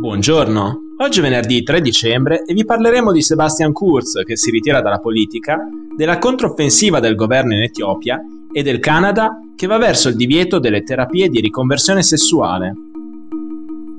Buongiorno, 0.00 0.94
oggi 0.96 1.18
è 1.18 1.22
venerdì 1.22 1.62
3 1.62 1.82
dicembre 1.82 2.44
e 2.46 2.54
vi 2.54 2.64
parleremo 2.64 3.12
di 3.12 3.20
Sebastian 3.20 3.72
Kurz 3.72 4.22
che 4.24 4.34
si 4.34 4.50
ritira 4.50 4.80
dalla 4.80 4.98
politica, 4.98 5.58
della 5.94 6.16
controffensiva 6.16 7.00
del 7.00 7.14
governo 7.14 7.52
in 7.52 7.60
Etiopia 7.60 8.18
e 8.50 8.62
del 8.62 8.78
Canada 8.78 9.38
che 9.54 9.66
va 9.66 9.76
verso 9.76 10.08
il 10.08 10.16
divieto 10.16 10.58
delle 10.58 10.84
terapie 10.84 11.28
di 11.28 11.40
riconversione 11.40 12.02
sessuale. 12.02 12.72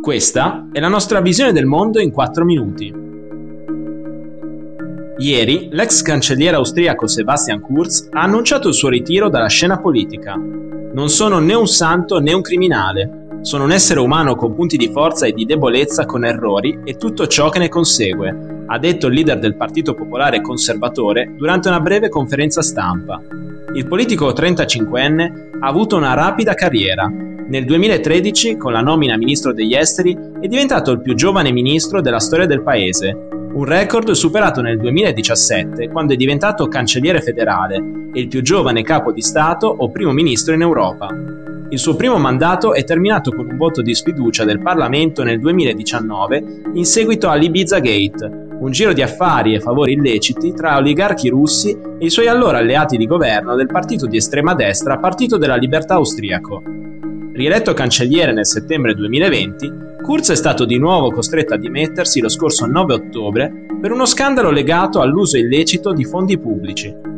Questa 0.00 0.68
è 0.72 0.80
la 0.80 0.88
nostra 0.88 1.20
visione 1.20 1.52
del 1.52 1.66
mondo 1.66 2.00
in 2.00 2.10
4 2.10 2.42
minuti. 2.42 2.94
Ieri 5.18 5.68
l'ex 5.72 6.00
cancelliere 6.00 6.56
austriaco 6.56 7.06
Sebastian 7.06 7.60
Kurz 7.60 8.08
ha 8.12 8.22
annunciato 8.22 8.68
il 8.68 8.74
suo 8.74 8.88
ritiro 8.88 9.28
dalla 9.28 9.48
scena 9.48 9.78
politica. 9.78 10.36
Non 10.36 11.10
sono 11.10 11.38
né 11.38 11.52
un 11.52 11.68
santo 11.68 12.18
né 12.18 12.32
un 12.32 12.40
criminale, 12.40 13.21
sono 13.42 13.64
un 13.64 13.72
essere 13.72 13.98
umano 13.98 14.36
con 14.36 14.54
punti 14.54 14.76
di 14.76 14.88
forza 14.88 15.26
e 15.26 15.32
di 15.32 15.44
debolezza 15.44 16.06
con 16.06 16.24
errori 16.24 16.78
e 16.84 16.96
tutto 16.96 17.26
ciò 17.26 17.48
che 17.48 17.58
ne 17.58 17.68
consegue, 17.68 18.64
ha 18.66 18.78
detto 18.78 19.08
il 19.08 19.14
leader 19.14 19.38
del 19.38 19.56
Partito 19.56 19.94
Popolare 19.94 20.40
Conservatore 20.40 21.34
durante 21.36 21.68
una 21.68 21.80
breve 21.80 22.08
conferenza 22.08 22.62
stampa. 22.62 23.20
Il 23.74 23.86
politico 23.88 24.30
35enne 24.30 25.58
ha 25.60 25.66
avuto 25.66 25.96
una 25.96 26.14
rapida 26.14 26.54
carriera. 26.54 27.06
Nel 27.08 27.64
2013, 27.64 28.56
con 28.56 28.72
la 28.72 28.80
nomina 28.80 29.16
ministro 29.16 29.52
degli 29.52 29.74
esteri, 29.74 30.16
è 30.40 30.46
diventato 30.46 30.92
il 30.92 31.02
più 31.02 31.14
giovane 31.14 31.50
ministro 31.50 32.00
della 32.00 32.20
storia 32.20 32.46
del 32.46 32.62
paese, 32.62 33.28
un 33.54 33.64
record 33.64 34.10
superato 34.12 34.60
nel 34.62 34.78
2017 34.78 35.88
quando 35.90 36.14
è 36.14 36.16
diventato 36.16 36.68
cancelliere 36.68 37.20
federale 37.20 37.76
e 38.14 38.20
il 38.20 38.28
più 38.28 38.40
giovane 38.40 38.82
capo 38.82 39.10
di 39.10 39.20
Stato 39.20 39.66
o 39.66 39.90
primo 39.90 40.12
ministro 40.12 40.54
in 40.54 40.62
Europa. 40.62 41.41
Il 41.72 41.78
suo 41.78 41.96
primo 41.96 42.18
mandato 42.18 42.74
è 42.74 42.84
terminato 42.84 43.34
con 43.34 43.48
un 43.48 43.56
voto 43.56 43.80
di 43.80 43.94
sfiducia 43.94 44.44
del 44.44 44.60
Parlamento 44.60 45.22
nel 45.22 45.40
2019 45.40 46.64
in 46.74 46.84
seguito 46.84 47.30
all'Ibiza 47.30 47.78
Gate, 47.78 48.48
un 48.58 48.70
giro 48.70 48.92
di 48.92 49.00
affari 49.00 49.54
e 49.54 49.60
favori 49.60 49.94
illeciti 49.94 50.52
tra 50.52 50.76
oligarchi 50.76 51.30
russi 51.30 51.70
e 51.70 52.04
i 52.04 52.10
suoi 52.10 52.26
allora 52.26 52.58
alleati 52.58 52.98
di 52.98 53.06
governo 53.06 53.54
del 53.54 53.68
partito 53.68 54.04
di 54.04 54.18
estrema 54.18 54.54
destra 54.54 54.98
Partito 54.98 55.38
della 55.38 55.56
Libertà 55.56 55.94
Austriaco. 55.94 56.62
Rieletto 57.32 57.72
cancelliere 57.72 58.34
nel 58.34 58.44
settembre 58.44 58.92
2020, 58.92 59.72
Kurz 60.02 60.30
è 60.30 60.36
stato 60.36 60.66
di 60.66 60.76
nuovo 60.76 61.10
costretto 61.10 61.54
a 61.54 61.56
dimettersi 61.56 62.20
lo 62.20 62.28
scorso 62.28 62.66
9 62.66 62.92
ottobre 62.92 63.50
per 63.80 63.92
uno 63.92 64.04
scandalo 64.04 64.50
legato 64.50 65.00
all'uso 65.00 65.38
illecito 65.38 65.94
di 65.94 66.04
fondi 66.04 66.38
pubblici. 66.38 67.11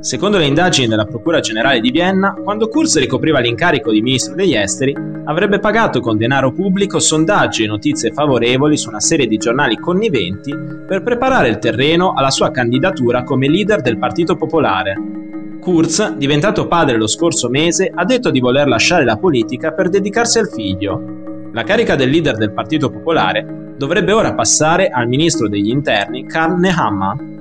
Secondo 0.00 0.38
le 0.38 0.46
indagini 0.46 0.86
della 0.86 1.06
Procura 1.06 1.40
Generale 1.40 1.80
di 1.80 1.90
Vienna, 1.90 2.32
quando 2.32 2.68
Kurz 2.68 2.98
ricopriva 2.98 3.40
l'incarico 3.40 3.90
di 3.90 4.00
ministro 4.00 4.34
degli 4.36 4.54
esteri, 4.54 4.96
avrebbe 5.24 5.58
pagato 5.58 6.00
con 6.00 6.16
denaro 6.16 6.52
pubblico 6.52 7.00
sondaggi 7.00 7.64
e 7.64 7.66
notizie 7.66 8.12
favorevoli 8.12 8.76
su 8.76 8.88
una 8.88 9.00
serie 9.00 9.26
di 9.26 9.36
giornali 9.38 9.76
conniventi 9.76 10.54
per 10.86 11.02
preparare 11.02 11.48
il 11.48 11.58
terreno 11.58 12.12
alla 12.12 12.30
sua 12.30 12.52
candidatura 12.52 13.24
come 13.24 13.48
leader 13.48 13.82
del 13.82 13.98
Partito 13.98 14.36
Popolare. 14.36 14.96
Kurz, 15.60 16.14
diventato 16.14 16.68
padre 16.68 16.96
lo 16.96 17.08
scorso 17.08 17.48
mese, 17.48 17.90
ha 17.92 18.04
detto 18.04 18.30
di 18.30 18.38
voler 18.38 18.68
lasciare 18.68 19.04
la 19.04 19.16
politica 19.16 19.72
per 19.72 19.88
dedicarsi 19.88 20.38
al 20.38 20.48
figlio. 20.48 21.50
La 21.52 21.64
carica 21.64 21.96
del 21.96 22.10
leader 22.10 22.36
del 22.36 22.52
Partito 22.52 22.88
Popolare 22.88 23.74
dovrebbe 23.76 24.12
ora 24.12 24.32
passare 24.32 24.90
al 24.90 25.08
ministro 25.08 25.48
degli 25.48 25.70
interni 25.70 26.24
Karl 26.24 26.56
Nehammer. 26.56 27.37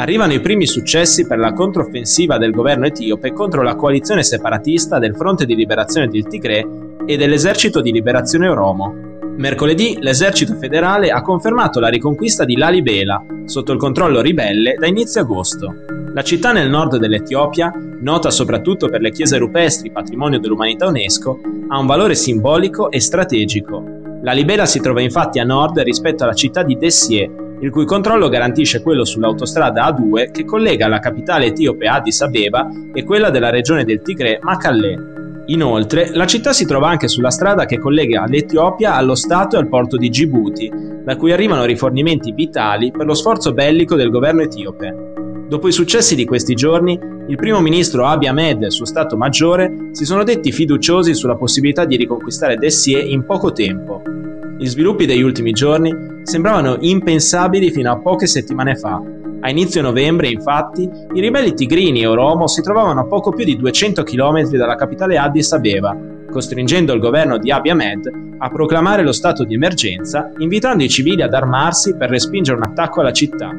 Arrivano 0.00 0.32
i 0.32 0.40
primi 0.40 0.66
successi 0.66 1.26
per 1.26 1.38
la 1.38 1.52
controffensiva 1.52 2.38
del 2.38 2.52
governo 2.52 2.86
etiope 2.86 3.34
contro 3.34 3.60
la 3.60 3.74
coalizione 3.74 4.22
separatista 4.22 4.98
del 4.98 5.14
Fronte 5.14 5.44
di 5.44 5.54
Liberazione 5.54 6.08
del 6.08 6.26
Tigre 6.26 6.66
e 7.04 7.18
dell'Esercito 7.18 7.82
di 7.82 7.92
Liberazione 7.92 8.48
Oromo. 8.48 8.94
Mercoledì 9.36 9.98
l'esercito 10.00 10.54
federale 10.54 11.10
ha 11.10 11.20
confermato 11.20 11.80
la 11.80 11.88
riconquista 11.88 12.46
di 12.46 12.56
Lalibela, 12.56 13.22
sotto 13.44 13.72
il 13.72 13.78
controllo 13.78 14.22
ribelle, 14.22 14.76
da 14.78 14.86
inizio 14.86 15.20
agosto. 15.20 15.74
La 16.14 16.22
città 16.22 16.52
nel 16.52 16.70
nord 16.70 16.96
dell'Etiopia, 16.96 17.70
nota 18.00 18.30
soprattutto 18.30 18.88
per 18.88 19.02
le 19.02 19.10
chiese 19.10 19.36
rupestri 19.36 19.90
patrimonio 19.90 20.40
dell'umanità 20.40 20.86
UNESCO, 20.86 21.40
ha 21.68 21.78
un 21.78 21.86
valore 21.86 22.14
simbolico 22.14 22.90
e 22.90 23.00
strategico. 23.00 23.84
Lalibela 24.22 24.64
si 24.64 24.80
trova 24.80 25.02
infatti 25.02 25.40
a 25.40 25.44
nord 25.44 25.78
rispetto 25.80 26.24
alla 26.24 26.32
città 26.32 26.62
di 26.62 26.78
Dessie, 26.78 27.30
il 27.60 27.70
cui 27.70 27.84
controllo 27.84 28.28
garantisce 28.28 28.82
quello 28.82 29.04
sull'autostrada 29.04 29.88
A2 29.88 30.30
che 30.30 30.44
collega 30.44 30.88
la 30.88 30.98
capitale 30.98 31.46
etiope 31.46 31.86
Addis 31.86 32.20
Abeba 32.22 32.68
e 32.92 33.04
quella 33.04 33.30
della 33.30 33.50
regione 33.50 33.84
del 33.84 34.02
Tigre 34.02 34.38
Makallè. 34.40 35.18
Inoltre, 35.46 36.10
la 36.12 36.26
città 36.26 36.52
si 36.52 36.64
trova 36.64 36.88
anche 36.88 37.08
sulla 37.08 37.30
strada 37.30 37.66
che 37.66 37.78
collega 37.78 38.24
l'Etiopia 38.26 38.94
allo 38.94 39.14
Stato 39.14 39.56
e 39.56 39.58
al 39.58 39.68
porto 39.68 39.96
di 39.96 40.08
Djibouti, 40.08 40.70
da 41.04 41.16
cui 41.16 41.32
arrivano 41.32 41.64
rifornimenti 41.64 42.32
vitali 42.32 42.92
per 42.92 43.04
lo 43.04 43.14
sforzo 43.14 43.52
bellico 43.52 43.96
del 43.96 44.10
governo 44.10 44.42
etiope. 44.42 45.08
Dopo 45.48 45.66
i 45.66 45.72
successi 45.72 46.14
di 46.14 46.24
questi 46.24 46.54
giorni, 46.54 46.96
il 47.26 47.36
primo 47.36 47.60
ministro 47.60 48.06
Abiy 48.06 48.28
Ahmed 48.28 48.62
e 48.62 48.66
il 48.66 48.72
suo 48.72 48.84
Stato 48.84 49.16
Maggiore 49.16 49.88
si 49.90 50.04
sono 50.04 50.22
detti 50.22 50.52
fiduciosi 50.52 51.14
sulla 51.14 51.34
possibilità 51.34 51.84
di 51.84 51.96
riconquistare 51.96 52.56
Dessie 52.56 53.00
in 53.00 53.24
poco 53.24 53.50
tempo. 53.50 54.19
Gli 54.60 54.66
sviluppi 54.66 55.06
degli 55.06 55.22
ultimi 55.22 55.52
giorni 55.52 55.90
sembravano 56.22 56.76
impensabili 56.80 57.70
fino 57.70 57.90
a 57.90 57.98
poche 57.98 58.26
settimane 58.26 58.76
fa. 58.76 59.00
A 59.40 59.48
inizio 59.48 59.80
novembre, 59.80 60.28
infatti, 60.28 60.82
i 61.14 61.20
ribelli 61.22 61.54
tigrini 61.54 62.02
e 62.02 62.06
Oromo 62.06 62.46
si 62.46 62.60
trovavano 62.60 63.00
a 63.00 63.06
poco 63.06 63.32
più 63.32 63.46
di 63.46 63.56
200 63.56 64.02
km 64.02 64.50
dalla 64.50 64.74
capitale 64.74 65.16
Addis 65.16 65.50
Abeba, 65.52 65.96
costringendo 66.30 66.92
il 66.92 67.00
governo 67.00 67.38
di 67.38 67.50
Abiy 67.50 67.70
Ahmed 67.70 68.10
a 68.36 68.50
proclamare 68.50 69.02
lo 69.02 69.12
stato 69.12 69.44
di 69.44 69.54
emergenza, 69.54 70.30
invitando 70.36 70.84
i 70.84 70.90
civili 70.90 71.22
ad 71.22 71.32
armarsi 71.32 71.96
per 71.96 72.10
respingere 72.10 72.58
un 72.58 72.64
attacco 72.64 73.00
alla 73.00 73.12
città. 73.12 73.56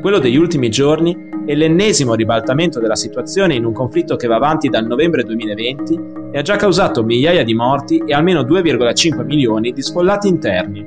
Quello 0.00 0.20
degli 0.20 0.36
ultimi 0.36 0.70
giorni 0.70 1.27
è 1.48 1.54
l'ennesimo 1.54 2.12
ribaltamento 2.12 2.78
della 2.78 2.94
situazione 2.94 3.54
in 3.54 3.64
un 3.64 3.72
conflitto 3.72 4.16
che 4.16 4.26
va 4.26 4.36
avanti 4.36 4.68
dal 4.68 4.84
novembre 4.84 5.22
2020 5.22 6.00
e 6.30 6.38
ha 6.38 6.42
già 6.42 6.56
causato 6.56 7.02
migliaia 7.02 7.42
di 7.42 7.54
morti 7.54 8.02
e 8.04 8.12
almeno 8.12 8.42
2,5 8.42 9.24
milioni 9.24 9.72
di 9.72 9.80
sfollati 9.80 10.28
interni. 10.28 10.86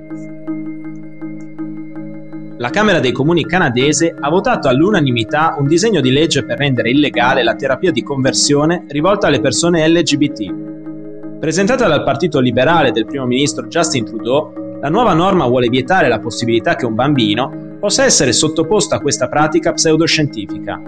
La 2.57 2.69
Camera 2.69 2.99
dei 2.99 3.11
Comuni 3.11 3.44
canadese 3.44 4.13
ha 4.16 4.29
votato 4.29 4.67
all'unanimità 4.67 5.55
un 5.57 5.66
disegno 5.66 5.99
di 5.99 6.11
legge 6.11 6.45
per 6.45 6.59
rendere 6.59 6.91
illegale 6.91 7.41
la 7.41 7.55
terapia 7.55 7.89
di 7.89 8.03
conversione 8.03 8.85
rivolta 8.89 9.25
alle 9.25 9.41
persone 9.41 9.88
LGBT. 9.88 11.39
Presentata 11.39 11.88
dal 11.88 12.03
Partito 12.03 12.39
Liberale 12.39 12.91
del 12.91 13.07
primo 13.07 13.25
ministro 13.25 13.66
Justin 13.66 14.05
Trudeau, 14.05 14.78
la 14.79 14.89
nuova 14.89 15.13
norma 15.13 15.47
vuole 15.47 15.69
vietare 15.69 16.07
la 16.07 16.19
possibilità 16.19 16.75
che 16.75 16.85
un 16.85 16.93
bambino 16.93 17.69
possa 17.81 18.05
essere 18.05 18.31
sottoposto 18.31 18.93
a 18.93 18.99
questa 18.99 19.27
pratica 19.27 19.73
pseudoscientifica. 19.73 20.79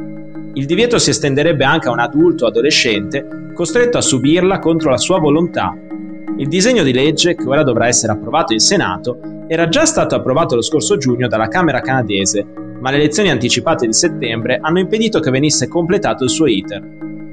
Il 0.54 0.68
divieto 0.68 1.00
si 1.00 1.10
estenderebbe 1.10 1.64
anche 1.64 1.88
a 1.88 1.92
un 1.92 1.98
adulto 1.98 2.46
o 2.46 2.50
adolescente 2.50 3.50
costretto 3.56 3.98
a 3.98 4.02
subirla 4.02 4.60
contro 4.60 4.92
la 4.92 4.98
sua 4.98 5.18
volontà. 5.18 5.76
Il 6.38 6.48
disegno 6.48 6.84
di 6.84 6.94
legge, 6.94 7.34
che 7.34 7.48
ora 7.48 7.64
dovrà 7.64 7.88
essere 7.88 8.12
approvato 8.12 8.54
in 8.54 8.60
Senato, 8.60 9.18
era 9.48 9.68
già 9.70 9.86
stato 9.86 10.14
approvato 10.14 10.54
lo 10.54 10.62
scorso 10.62 10.98
giugno 10.98 11.28
dalla 11.28 11.48
Camera 11.48 11.82
canadese, 11.82 12.46
ma 12.80 12.92
le 12.92 12.98
elezioni 12.98 13.32
anticipate 13.32 13.88
di 13.88 13.94
settembre 13.94 14.60
hanno 14.62 14.78
impedito 14.78 15.20
che 15.20 15.32
venisse 15.32 15.68
completato 15.68 16.26
il 16.26 16.30
suo 16.30 16.46
iter. 16.46 16.80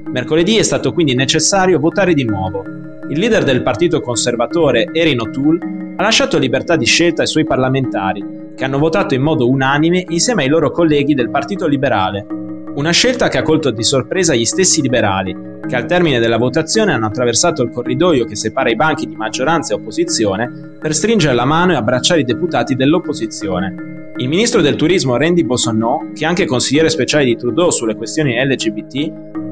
Mercoledì 0.05 0.57
è 0.57 0.63
stato 0.63 0.91
quindi 0.91 1.13
necessario 1.13 1.77
votare 1.77 2.15
di 2.15 2.23
nuovo. 2.23 2.63
Il 3.09 3.19
leader 3.19 3.43
del 3.43 3.61
partito 3.61 4.01
conservatore, 4.01 4.87
Erin 4.91 5.21
O'Toole, 5.21 5.93
ha 5.97 6.01
lasciato 6.01 6.39
libertà 6.39 6.75
di 6.75 6.85
scelta 6.85 7.21
ai 7.21 7.27
suoi 7.27 7.45
parlamentari 7.45 8.40
che 8.61 8.67
hanno 8.67 8.77
votato 8.77 9.15
in 9.15 9.23
modo 9.23 9.49
unanime 9.49 10.05
insieme 10.09 10.43
ai 10.43 10.47
loro 10.47 10.69
colleghi 10.69 11.15
del 11.15 11.31
Partito 11.31 11.65
Liberale. 11.65 12.27
Una 12.75 12.91
scelta 12.91 13.27
che 13.27 13.39
ha 13.39 13.41
colto 13.41 13.71
di 13.71 13.81
sorpresa 13.81 14.35
gli 14.35 14.45
stessi 14.45 14.83
liberali, 14.83 15.35
che 15.67 15.75
al 15.75 15.87
termine 15.87 16.19
della 16.19 16.37
votazione 16.37 16.93
hanno 16.93 17.07
attraversato 17.07 17.63
il 17.63 17.71
corridoio 17.71 18.23
che 18.25 18.35
separa 18.35 18.69
i 18.69 18.75
banchi 18.75 19.07
di 19.07 19.15
maggioranza 19.15 19.73
e 19.73 19.77
opposizione 19.77 20.75
per 20.79 20.93
stringere 20.93 21.33
la 21.33 21.45
mano 21.45 21.71
e 21.71 21.75
abbracciare 21.75 22.19
i 22.19 22.23
deputati 22.23 22.75
dell'opposizione. 22.75 24.13
Il 24.17 24.29
ministro 24.29 24.61
del 24.61 24.75
turismo 24.75 25.17
Randy 25.17 25.43
Bossonneau, 25.43 26.11
che 26.13 26.23
è 26.23 26.27
anche 26.27 26.45
consigliere 26.45 26.89
speciale 26.89 27.25
di 27.25 27.35
Trudeau 27.35 27.71
sulle 27.71 27.95
questioni 27.95 28.35
LGBT, 28.45 29.11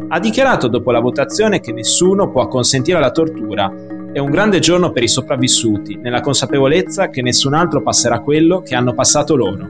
ha 0.09 0.19
dichiarato 0.19 0.67
dopo 0.67 0.91
la 0.91 0.99
votazione 0.99 1.61
che 1.61 1.71
nessuno 1.71 2.29
può 2.29 2.43
acconsentire 2.43 2.99
alla 2.99 3.09
tortura 3.09 3.73
è 4.11 4.17
un 4.17 4.31
grande 4.31 4.59
giorno 4.59 4.91
per 4.91 5.03
i 5.03 5.07
sopravvissuti, 5.07 5.97
nella 5.97 6.21
consapevolezza 6.21 7.09
che 7.09 7.21
nessun 7.21 7.53
altro 7.53 7.81
passerà 7.81 8.19
quello 8.21 8.61
che 8.61 8.73
hanno 8.73 8.93
passato 8.93 9.35
loro. 9.35 9.67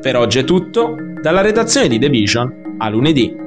Per 0.00 0.16
oggi 0.16 0.38
è 0.40 0.44
tutto, 0.44 0.96
dalla 1.20 1.40
redazione 1.40 1.88
di 1.88 1.98
The 1.98 2.10
Vision 2.10 2.76
a 2.78 2.90
lunedì. 2.90 3.43